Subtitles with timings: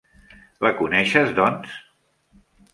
[0.67, 1.79] La coneixes, doncs?